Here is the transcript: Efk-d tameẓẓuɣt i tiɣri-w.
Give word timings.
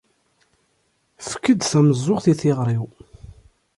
Efk-d 1.21 1.61
tameẓẓuɣt 1.63 2.25
i 2.31 2.33
tiɣri-w. 2.39 2.83